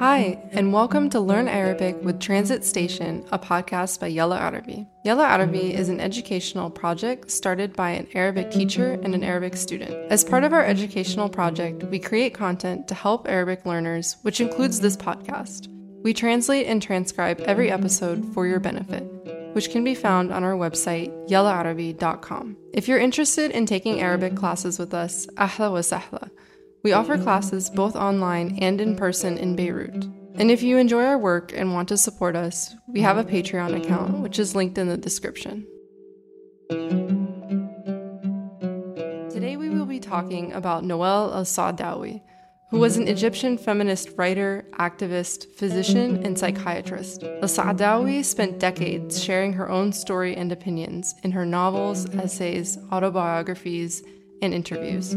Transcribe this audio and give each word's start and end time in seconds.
Hi, 0.00 0.42
and 0.52 0.72
welcome 0.72 1.10
to 1.10 1.20
Learn 1.20 1.46
Arabic 1.46 1.94
with 2.02 2.20
Transit 2.20 2.64
Station, 2.64 3.22
a 3.32 3.38
podcast 3.38 4.00
by 4.00 4.06
Yella 4.06 4.38
Arabi. 4.38 4.86
Yella 5.04 5.26
Arabi 5.26 5.74
is 5.74 5.90
an 5.90 6.00
educational 6.00 6.70
project 6.70 7.30
started 7.30 7.76
by 7.76 7.90
an 7.90 8.08
Arabic 8.14 8.50
teacher 8.50 8.92
and 9.02 9.14
an 9.14 9.22
Arabic 9.22 9.58
student. 9.58 9.90
As 10.10 10.24
part 10.24 10.42
of 10.42 10.54
our 10.54 10.64
educational 10.64 11.28
project, 11.28 11.84
we 11.84 11.98
create 11.98 12.32
content 12.32 12.88
to 12.88 12.94
help 12.94 13.28
Arabic 13.28 13.66
learners, 13.66 14.16
which 14.22 14.40
includes 14.40 14.80
this 14.80 14.96
podcast. 14.96 15.68
We 16.02 16.14
translate 16.14 16.66
and 16.66 16.80
transcribe 16.80 17.42
every 17.42 17.70
episode 17.70 18.24
for 18.32 18.46
your 18.46 18.58
benefit, 18.58 19.02
which 19.52 19.68
can 19.68 19.84
be 19.84 19.94
found 19.94 20.32
on 20.32 20.44
our 20.44 20.54
website, 20.54 21.10
yellaarabi.com. 21.28 22.56
If 22.72 22.88
you're 22.88 22.98
interested 22.98 23.50
in 23.50 23.66
taking 23.66 24.00
Arabic 24.00 24.34
classes 24.34 24.78
with 24.78 24.94
us, 24.94 25.26
ahla 25.36 25.70
wa 25.70 25.80
sahla. 25.80 26.30
We 26.82 26.92
offer 26.92 27.18
classes 27.18 27.68
both 27.68 27.94
online 27.94 28.58
and 28.62 28.80
in 28.80 28.96
person 28.96 29.36
in 29.36 29.54
Beirut. 29.54 30.06
And 30.36 30.50
if 30.50 30.62
you 30.62 30.78
enjoy 30.78 31.04
our 31.04 31.18
work 31.18 31.52
and 31.54 31.74
want 31.74 31.90
to 31.90 31.98
support 31.98 32.34
us, 32.34 32.74
we 32.88 33.02
have 33.02 33.18
a 33.18 33.24
Patreon 33.24 33.84
account, 33.84 34.20
which 34.20 34.38
is 34.38 34.54
linked 34.54 34.78
in 34.78 34.88
the 34.88 34.96
description. 34.96 35.66
Today 39.30 39.58
we 39.58 39.68
will 39.68 39.84
be 39.84 40.00
talking 40.00 40.54
about 40.54 40.82
Noel 40.82 41.34
al 41.34 41.44
Saadawi, 41.44 42.22
who 42.70 42.78
was 42.78 42.96
an 42.96 43.08
Egyptian 43.08 43.58
feminist 43.58 44.16
writer, 44.16 44.64
activist, 44.78 45.54
physician, 45.56 46.24
and 46.24 46.38
psychiatrist. 46.38 47.24
Al 47.24 47.42
Saadawi 47.42 48.24
spent 48.24 48.58
decades 48.58 49.22
sharing 49.22 49.52
her 49.52 49.68
own 49.68 49.92
story 49.92 50.34
and 50.34 50.50
opinions 50.50 51.14
in 51.24 51.32
her 51.32 51.44
novels, 51.44 52.06
essays, 52.14 52.78
autobiographies, 52.90 54.02
and 54.40 54.54
interviews. 54.54 55.14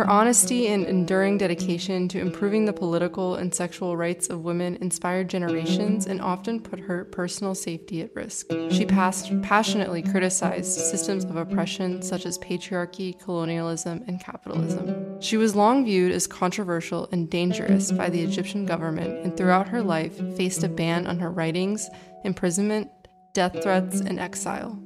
Her 0.00 0.08
honesty 0.08 0.68
and 0.68 0.86
enduring 0.86 1.36
dedication 1.36 2.08
to 2.08 2.18
improving 2.18 2.64
the 2.64 2.72
political 2.72 3.34
and 3.34 3.54
sexual 3.54 3.98
rights 3.98 4.30
of 4.30 4.44
women 4.44 4.78
inspired 4.80 5.28
generations 5.28 6.06
and 6.06 6.22
often 6.22 6.58
put 6.58 6.80
her 6.80 7.04
personal 7.04 7.54
safety 7.54 8.00
at 8.00 8.16
risk. 8.16 8.46
She 8.70 8.86
past- 8.86 9.30
passionately 9.42 10.00
criticized 10.00 10.72
systems 10.72 11.26
of 11.26 11.36
oppression 11.36 12.00
such 12.00 12.24
as 12.24 12.38
patriarchy, 12.38 13.20
colonialism, 13.20 14.02
and 14.06 14.18
capitalism. 14.18 15.20
She 15.20 15.36
was 15.36 15.54
long 15.54 15.84
viewed 15.84 16.12
as 16.12 16.26
controversial 16.26 17.06
and 17.12 17.28
dangerous 17.28 17.92
by 17.92 18.08
the 18.08 18.22
Egyptian 18.22 18.64
government 18.64 19.22
and 19.22 19.36
throughout 19.36 19.68
her 19.68 19.82
life 19.82 20.16
faced 20.34 20.64
a 20.64 20.68
ban 20.70 21.06
on 21.06 21.18
her 21.18 21.30
writings, 21.30 21.90
imprisonment, 22.24 22.88
death 23.34 23.62
threats, 23.62 24.00
and 24.00 24.18
exile. 24.18 24.80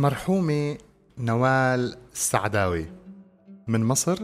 المرحومة 0.00 0.78
نوال 1.18 1.96
السعداوي 2.12 2.86
من 3.68 3.84
مصر 3.84 4.18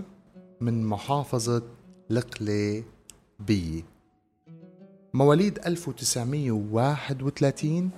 من 0.61 0.87
محافظة 0.87 1.63
لقلة 2.11 2.85
بي 3.41 3.85
مواليد 5.15 5.59
1931 5.67 7.91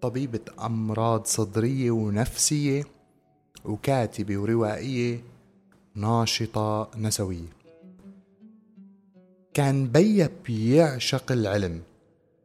طبيبة 0.00 0.40
أمراض 0.60 1.26
صدرية 1.26 1.90
ونفسية 1.90 2.84
وكاتبة 3.64 4.36
وروائية 4.36 5.20
ناشطة 5.94 6.90
نسوية. 6.96 7.52
كان 9.54 9.88
بيا 9.88 10.30
بيعشق 10.46 11.32
العلم 11.32 11.82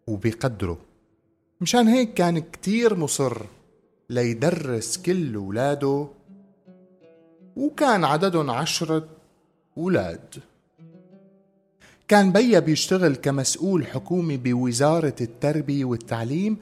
وبيقدره. 0.07 0.77
مشان 1.61 1.88
هيك 1.88 2.13
كان 2.13 2.39
كتير 2.39 2.95
مصر 2.95 3.41
ليدرس 4.11 4.97
كل 4.97 5.37
ولاده. 5.37 6.07
وكان 7.55 8.03
عددهم 8.03 8.49
عشرة 8.49 9.07
ولاد. 9.75 10.35
كان 12.07 12.31
بيا 12.31 12.59
بيشتغل 12.59 13.16
كمسؤول 13.16 13.88
حكومي 13.88 14.38
بوزارة 14.38 15.16
التربية 15.21 15.85
والتعليم 15.85 16.57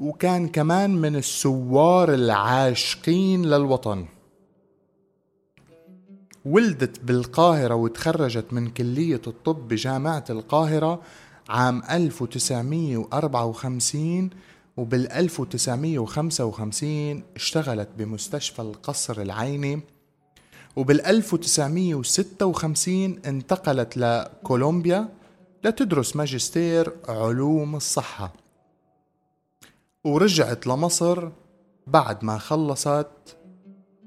وكان 0.00 0.48
كمان 0.48 0.90
من 0.90 1.16
السوار 1.16 2.14
العاشقين 2.14 3.46
للوطن. 3.46 4.06
ولدت 6.44 7.00
بالقاهرة 7.00 7.74
وتخرجت 7.74 8.52
من 8.52 8.70
كلية 8.70 9.22
الطب 9.26 9.68
بجامعة 9.68 10.24
القاهرة 10.30 11.02
عام 11.48 11.82
1954 11.90 14.30
وبال 14.76 15.12
1955 15.12 17.22
اشتغلت 17.36 17.88
بمستشفى 17.98 18.62
القصر 18.62 19.22
العيني 19.22 19.80
وبال 20.76 21.06
1956 21.06 23.18
انتقلت 23.26 23.96
لكولومبيا 23.96 25.08
لتدرس 25.64 26.16
ماجستير 26.16 26.92
علوم 27.08 27.76
الصحة. 27.76 28.32
ورجعت 30.04 30.66
لمصر 30.66 31.28
بعد 31.86 32.24
ما 32.24 32.38
خلصت 32.38 33.36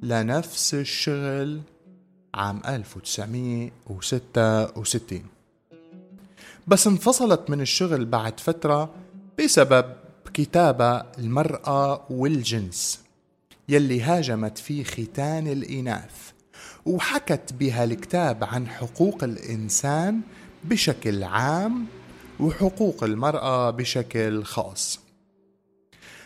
لنفس 0.01 0.73
الشغل 0.73 1.61
عام 2.35 2.61
1966 2.65 5.23
بس 6.67 6.87
انفصلت 6.87 7.49
من 7.49 7.61
الشغل 7.61 8.05
بعد 8.05 8.39
فترة 8.39 8.89
بسبب 9.39 9.85
كتابة 10.33 10.97
المرأة 10.97 12.05
والجنس 12.09 12.99
يلي 13.69 14.01
هاجمت 14.01 14.57
فيه 14.57 14.83
ختان 14.83 15.47
الإناث 15.47 16.31
وحكت 16.85 17.53
بها 17.53 17.83
الكتاب 17.83 18.43
عن 18.43 18.67
حقوق 18.67 19.23
الإنسان 19.23 20.21
بشكل 20.63 21.23
عام 21.23 21.85
وحقوق 22.39 23.03
المرأة 23.03 23.69
بشكل 23.69 24.43
خاص. 24.43 24.99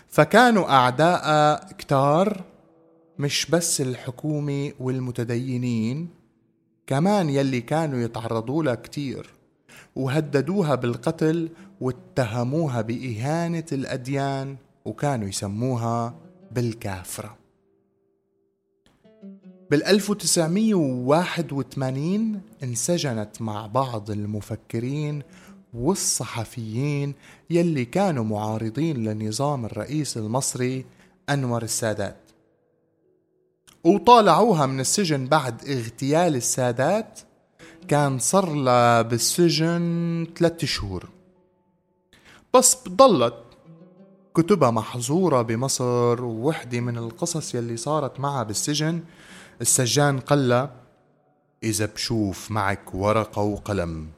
فكانوا 0.09 0.69
أعداء 0.71 1.57
كتار 1.77 2.43
مش 3.19 3.45
بس 3.45 3.81
الحكومة 3.81 4.71
والمتدينين 4.79 6.09
كمان 6.87 7.29
يلي 7.29 7.61
كانوا 7.61 7.99
يتعرضوا 7.99 8.63
لها 8.63 8.75
كتير. 8.75 9.29
وهددوها 9.95 10.75
بالقتل 10.75 11.49
واتهموها 11.81 12.81
بإهانة 12.81 13.65
الأديان 13.71 14.55
وكانوا 14.85 15.27
يسموها 15.27 16.15
بالكافرة. 16.51 17.37
بال 19.71 19.83
1981 19.83 22.41
انسجنت 22.63 23.41
مع 23.41 23.67
بعض 23.67 24.11
المفكرين 24.11 25.23
والصحفيين 25.73 27.13
يلي 27.49 27.85
كانوا 27.85 28.23
معارضين 28.23 29.03
لنظام 29.03 29.65
الرئيس 29.65 30.17
المصري 30.17 30.85
أنور 31.29 31.63
السادات. 31.63 32.17
وطالعوها 33.83 34.65
من 34.65 34.79
السجن 34.79 35.25
بعد 35.25 35.69
اغتيال 35.69 36.35
السادات 36.35 37.19
كان 37.87 38.19
صار 38.19 38.53
لها 38.53 39.01
بالسجن 39.01 40.27
ثلاثة 40.37 40.67
شهور. 40.67 41.09
بس 42.53 42.77
ضلت 42.89 43.43
كتبها 44.35 44.71
محظورة 44.71 45.41
بمصر 45.41 46.23
ووحدة 46.23 46.79
من 46.79 46.97
القصص 46.97 47.55
يلي 47.55 47.77
صارت 47.77 48.19
معها 48.19 48.43
بالسجن. 48.43 49.03
السجان 49.61 50.19
قال 50.19 50.69
إذا 51.63 51.85
بشوف 51.85 52.51
معك 52.51 52.95
ورقة 52.95 53.41
وقلم 53.41 54.09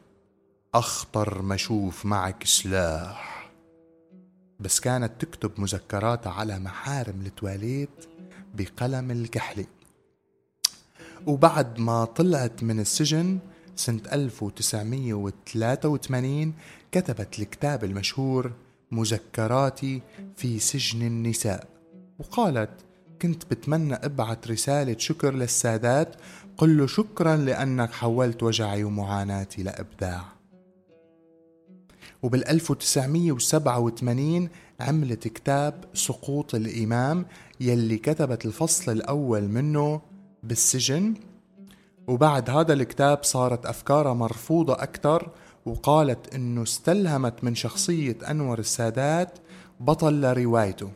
أخطر 0.76 1.42
ما 1.42 1.58
شوف 1.58 2.06
معك 2.06 2.44
سلاح. 2.46 3.52
بس 4.60 4.80
كانت 4.80 5.22
تكتب 5.26 5.52
مذكراتها 5.58 6.32
على 6.32 6.60
محارم 6.60 7.22
التواليت 7.26 8.06
بقلم 8.56 9.12
الكحلي. 9.12 9.66
وبعد 11.28 11.80
ما 11.80 12.06
طلعت 12.06 12.64
من 12.64 12.80
السجن 12.80 13.40
سنة 13.76 14.02
1983 14.14 16.54
كتبت 16.92 17.40
الكتاب 17.40 17.84
المشهور 17.84 18.52
مذكراتي 18.92 20.02
في 20.36 20.60
سجن 20.60 21.02
النساء 21.02 21.68
وقالت 22.20 22.70
كنت 23.22 23.46
بتمنى 23.46 23.94
ابعت 23.94 24.48
رسالة 24.48 24.96
شكر 24.98 25.34
للسادات 25.34 26.16
قل 26.58 26.78
له 26.78 26.88
شكرا 26.88 27.36
لأنك 27.36 27.92
حولت 27.92 28.44
وجعي 28.44 28.84
ومعاناتي 28.84 29.64
لإبداع. 29.64 30.24
وبال 32.24 32.48
1987 32.48 34.50
عملت 34.80 35.28
كتاب 35.28 35.86
سقوط 35.94 36.56
الإمام 36.56 37.26
يلي 37.60 37.98
كتبت 37.98 38.46
الفصل 38.46 38.92
الأول 38.92 39.42
منه 39.42 40.02
بالسجن. 40.44 41.14
وبعد 42.08 42.50
هذا 42.50 42.74
الكتاب 42.74 43.24
صارت 43.24 43.66
أفكارها 43.66 44.14
مرفوضة 44.14 44.74
أكثر 44.74 45.30
وقالت 45.66 46.36
أنه 46.36 46.64
استلهمت 46.64 47.44
من 47.44 47.56
شخصية 47.56 48.18
أنور 48.30 48.60
السادات 48.60 49.40
بطل 49.80 50.22
لروايته 50.22 50.92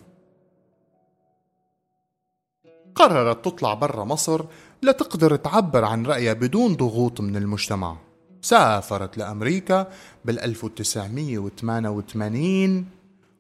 قررت 2.95 3.45
تطلع 3.45 3.74
برا 3.74 4.04
مصر 4.04 4.45
لتقدر 4.83 5.36
تعبر 5.36 5.86
عن 5.86 6.06
رأيها 6.06 6.33
بدون 6.33 6.75
ضغوط 6.75 7.21
من 7.21 7.36
المجتمع. 7.36 7.98
سافرت 8.42 9.18
لأمريكا 9.18 9.88
بال 10.25 10.39
1988 10.39 12.86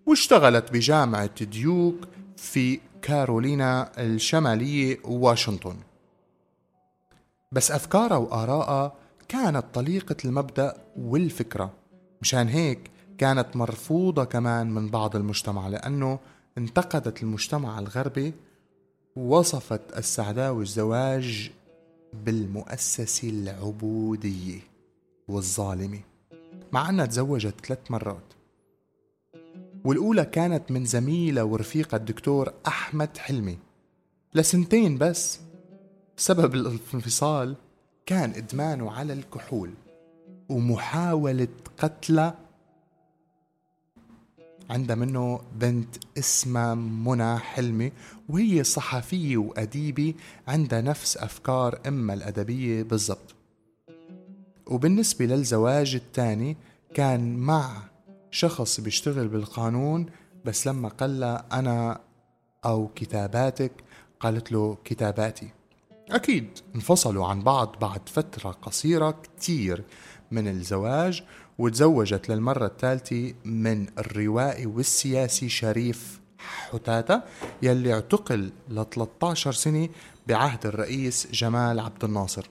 واشتغلت 0.05 0.71
بجامعة 0.71 1.43
ديوك 1.43 2.07
في 2.37 2.79
كارولينا 3.01 3.91
الشمالية 3.97 4.99
واشنطن. 5.03 5.75
بس 7.51 7.71
أفكارها 7.71 8.17
وآرائها 8.17 8.93
كانت 9.27 9.65
طليقة 9.73 10.15
المبدأ 10.25 10.77
والفكرة. 10.97 11.73
مشان 12.21 12.47
هيك 12.47 12.91
كانت 13.17 13.55
مرفوضة 13.55 14.23
كمان 14.23 14.71
من 14.71 14.89
بعض 14.89 15.15
المجتمع 15.15 15.67
لأنه 15.67 16.19
انتقدت 16.57 17.23
المجتمع 17.23 17.79
الغربي 17.79 18.33
وصفت 19.15 19.97
السعداوي 19.97 20.63
الزواج 20.63 21.51
بالمؤسسة 22.13 23.29
العبودية 23.29 24.59
والظالمة 25.27 25.99
مع 26.71 26.89
أنها 26.89 27.05
تزوجت 27.05 27.65
ثلاث 27.65 27.91
مرات. 27.91 28.33
والأولى 29.85 30.25
كانت 30.25 30.71
من 30.71 30.85
زميلة 30.85 31.43
ورفيقة 31.43 31.95
الدكتور 31.95 32.53
أحمد 32.67 33.17
حلمي. 33.17 33.57
لسنتين 34.33 34.97
بس 34.97 35.39
سبب 36.19 36.55
الانفصال 36.55 37.55
كان 38.05 38.29
إدمانه 38.29 38.91
على 38.91 39.13
الكحول 39.13 39.73
ومحاولة 40.49 41.47
قتله 41.77 42.33
عندها 44.69 44.95
منه 44.95 45.41
بنت 45.55 45.95
اسمها 46.17 46.75
منى 46.75 47.37
حلمي 47.37 47.91
وهي 48.29 48.63
صحفية 48.63 49.37
وأديبة 49.37 50.13
عندها 50.47 50.81
نفس 50.81 51.17
أفكار 51.17 51.79
أمها 51.87 52.15
الأدبية 52.15 52.83
بالضبط. 52.83 53.35
وبالنسبة 54.67 55.25
للزواج 55.25 55.95
الثاني 55.95 56.57
كان 56.93 57.37
مع 57.37 57.83
شخص 58.31 58.79
بيشتغل 58.79 59.27
بالقانون 59.27 60.05
بس 60.45 60.67
لما 60.67 60.89
قال 60.89 61.23
أنا 61.51 61.99
أو 62.65 62.87
كتاباتك 62.95 63.71
قالت 64.19 64.51
له 64.51 64.77
كتاباتي. 64.83 65.56
أكيد 66.11 66.59
انفصلوا 66.75 67.25
عن 67.25 67.43
بعض 67.43 67.75
بعد 67.81 68.09
فترة 68.09 68.51
قصيرة 68.51 69.11
كتير 69.11 69.83
من 70.31 70.47
الزواج 70.47 71.23
وتزوجت 71.57 72.29
للمرة 72.29 72.65
الثالثة 72.65 73.33
من 73.45 73.87
الروائي 73.99 74.65
والسياسي 74.65 75.49
شريف 75.49 76.19
حتاتة 76.37 77.21
يلي 77.61 77.93
اعتقل 77.93 78.51
ل 78.69 78.83
13 78.91 79.51
سنة 79.51 79.89
بعهد 80.27 80.65
الرئيس 80.65 81.27
جمال 81.31 81.79
عبد 81.79 82.03
الناصر. 82.03 82.49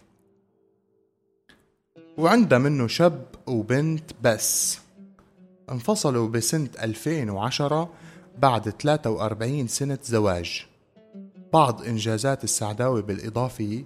وعندها 2.18 2.58
منه 2.58 2.86
شاب 2.86 3.26
وبنت 3.46 4.10
بس. 4.22 4.78
انفصلوا 5.70 6.28
بسنة 6.28 6.70
2010 6.82 7.90
بعد 8.38 8.70
43 8.70 9.68
سنة 9.68 9.98
زواج. 10.04 10.66
بعض 11.52 11.82
إنجازات 11.82 12.44
السعداوي 12.44 13.02
بالإضافة 13.02 13.84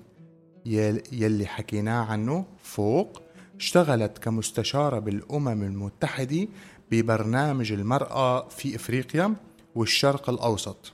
يلي 1.12 1.46
حكيناه 1.46 2.04
عنه 2.04 2.44
فوق 2.62 3.22
اشتغلت 3.56 4.18
كمستشارة 4.18 4.98
بالأمم 4.98 5.62
المتحدة 5.62 6.48
ببرنامج 6.90 7.72
المرأة 7.72 8.48
في 8.48 8.76
إفريقيا 8.76 9.34
والشرق 9.74 10.30
الأوسط. 10.30 10.92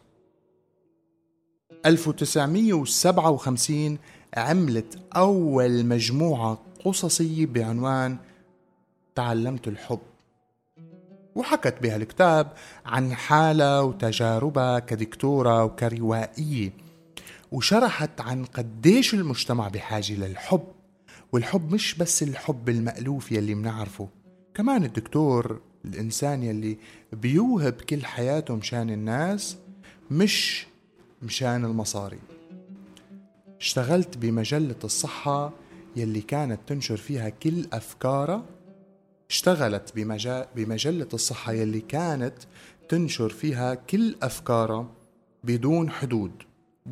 1957 1.86 3.98
عملت 4.36 4.98
أول 5.16 5.86
مجموعة 5.86 6.58
قصصية 6.84 7.46
بعنوان 7.46 8.16
تعلمت 9.14 9.68
الحب. 9.68 9.98
وحكت 11.36 11.82
بها 11.82 11.96
الكتاب 11.96 12.52
عن 12.86 13.14
حالها 13.14 13.80
وتجاربها 13.80 14.78
كدكتورة 14.78 15.64
وكروائية 15.64 16.72
وشرحت 17.52 18.20
عن 18.20 18.44
قديش 18.44 19.14
المجتمع 19.14 19.68
بحاجة 19.68 20.12
للحب 20.12 20.64
والحب 21.32 21.72
مش 21.74 21.94
بس 21.94 22.22
الحب 22.22 22.68
المألوف 22.68 23.32
يلي 23.32 23.54
منعرفه 23.54 24.08
كمان 24.54 24.84
الدكتور 24.84 25.60
الإنسان 25.84 26.42
يلي 26.42 26.78
بيوهب 27.12 27.72
كل 27.72 28.04
حياته 28.04 28.56
مشان 28.56 28.90
الناس 28.90 29.56
مش 30.10 30.66
مشان 31.22 31.64
المصاري. 31.64 32.18
اشتغلت 33.60 34.18
بمجلة 34.18 34.76
الصحة 34.84 35.52
يلي 35.96 36.20
كانت 36.20 36.60
تنشر 36.66 36.96
فيها 36.96 37.28
كل 37.28 37.66
أفكارها 37.72 38.44
اشتغلت 39.30 39.92
بمجلة 40.56 41.08
الصحة 41.14 41.52
يلي 41.52 41.80
كانت 41.80 42.34
تنشر 42.88 43.28
فيها 43.28 43.74
كل 43.74 44.16
أفكارها 44.22 44.86
بدون 45.44 45.90
حدود 45.90 46.32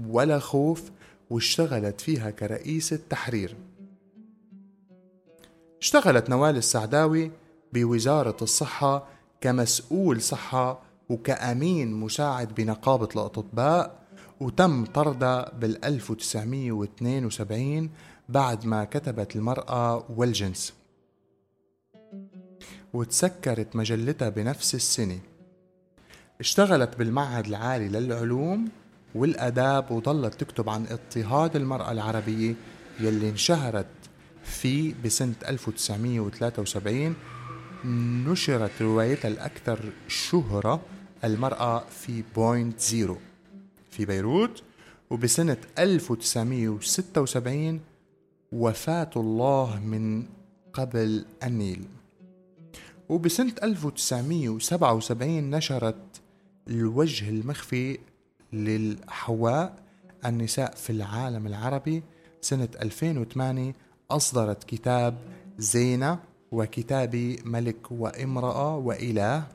ولا 0.09 0.39
خوف 0.39 0.91
واشتغلت 1.31 2.01
فيها 2.01 2.31
كرئيسة 2.31 2.99
تحرير 3.11 3.57
اشتغلت 5.81 6.31
نوال 6.31 6.57
السعداوي 6.57 7.31
بوزارة 7.73 8.37
الصحة 8.43 9.07
كمسؤول 9.41 10.21
صحة 10.21 10.83
وكأمين 11.09 11.93
مساعد 11.93 12.55
بنقابة 12.55 13.09
الأطباء 13.17 14.05
وتم 14.41 14.85
طردها 14.85 15.53
بال 15.59 15.85
1972 15.85 17.91
بعد 18.29 18.67
ما 18.67 18.85
كتبت 18.85 19.37
المرأة 19.37 20.05
والجنس. 20.17 20.73
وتسكرت 22.95 23.77
مجلتها 23.77 24.29
بنفس 24.29 24.75
السنة. 24.75 25.19
اشتغلت 26.41 26.97
بالمعهد 26.97 27.47
العالي 27.47 27.89
للعلوم 27.89 28.69
والآداب 29.15 29.91
وظلت 29.91 30.35
تكتب 30.35 30.69
عن 30.69 30.87
اضطهاد 30.87 31.57
المرأة 31.57 31.93
العربية 31.93 32.55
يلي 33.01 33.29
انشهرت 33.29 33.87
فيه 34.45 34.95
بسنة 35.05 35.35
1973 35.49 37.15
نشرت 38.27 38.83
روايتها 38.83 39.29
الأكثر 39.29 39.93
شهرة 40.09 40.81
المرأة 41.25 41.85
في 41.91 42.23
point 42.37 42.81
zero 42.81 43.19
في 43.91 44.05
بيروت. 44.05 44.63
وبسنة 45.11 45.57
1976 45.79 47.81
وفاة 48.53 49.11
الله 49.17 49.81
من 49.85 50.25
قبل 50.73 51.25
النيل. 51.43 51.85
وبسنة 53.09 53.53
1977 53.63 55.51
نشرت 55.51 56.21
الوجه 56.69 57.29
المخفي 57.29 57.99
للحواء 58.53 59.77
النساء 60.27 60.75
في 60.75 60.91
العالم 60.91 61.47
العربي 61.47 62.03
سنة 62.41 62.69
2008 62.83 63.75
أصدرت 64.11 64.65
كتاب 64.65 65.19
زينة 65.59 66.19
وكتاب 66.53 67.37
ملك 67.45 67.91
وامرأة 67.91 68.77
وإله 68.77 69.47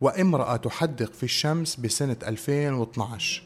وامرأة 0.00 0.56
تحدق 0.56 1.12
في 1.12 1.22
الشمس 1.22 1.76
بسنة 1.76 2.16
2012 2.22 3.42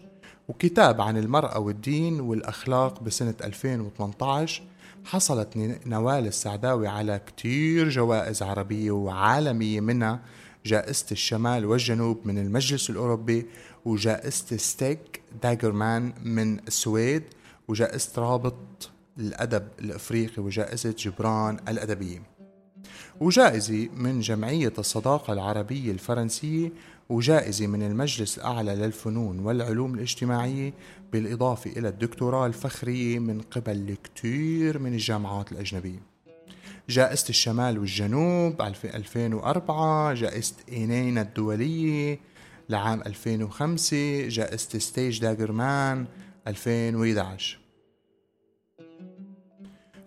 وكتاب 0.49 1.01
عن 1.01 1.17
المرأة 1.17 1.59
والدين 1.59 2.21
والأخلاق 2.21 3.03
بسنة 3.03 3.35
2018 3.45 4.63
حصلت 5.05 5.57
نوال 5.87 6.27
السعداوي 6.27 6.89
على 6.89 7.21
كتير 7.27 7.89
جوائز 7.89 8.43
عربية 8.43 8.91
وعالمية 8.91 9.81
منها 9.81 10.21
جائزة 10.67 11.07
الشمال 11.13 11.67
والجنوب 11.67 12.21
من 12.25 12.39
المجلس 12.39 12.91
الأوروبي 12.91 13.47
وجائزة 13.85 14.57
ستيك 14.57 15.21
داجرمان 15.43 16.13
من 16.23 16.59
السويد 16.59 17.23
وجائزة 17.69 18.23
رابط 18.23 18.91
الأدب 19.19 19.69
الأفريقي 19.79 20.43
وجائزة 20.43 20.95
جبران 20.99 21.59
الأدبية. 21.69 22.23
وجائزة 23.21 23.89
من 23.97 24.21
جمعية 24.21 24.73
الصداقة 24.79 25.33
العربية 25.33 25.93
الفرنسية 25.93 26.73
وجائزة 27.09 27.67
من 27.67 27.83
المجلس 27.83 28.39
الأعلى 28.39 28.75
للفنون 28.75 29.39
والعلوم 29.39 29.95
الاجتماعية 29.95 30.75
بالإضافة 31.13 31.71
إلى 31.71 31.89
الدكتوراه 31.89 32.47
الفخرية 32.47 33.19
من 33.19 33.41
قبل 33.41 33.97
كتير 34.05 34.79
من 34.79 34.93
الجامعات 34.93 35.53
الأجنبية. 35.53 36.03
جائزة 36.89 37.29
الشمال 37.29 37.79
والجنوب 37.79 38.63
2004 38.63 40.15
جائزة 40.15 40.55
إينينا 40.73 41.21
الدولية 41.21 42.19
لعام 42.69 43.03
2005 43.07 44.29
جائزة 44.29 44.79
ستيج 44.79 45.21
داجرمان 45.21 46.07
2011 46.49 47.62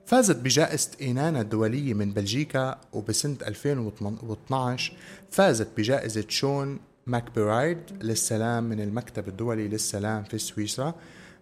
فازت 0.06 0.36
بجائزة 0.36 0.90
إينانا 1.02 1.42
الدولية 1.42 1.94
من 1.94 2.14
بلجيكا 2.14 2.82
وبسنة 2.94 3.38
2012 3.48 4.94
فازت 5.32 5.68
بجائزة 5.78 6.26
شون 6.30 6.80
ماكبرايد 7.08 7.80
للسلام 8.02 8.64
من 8.64 8.82
المكتب 8.82 9.28
الدولي 9.28 9.68
للسلام 9.68 10.24
في 10.24 10.38
سويسرا. 10.38 10.94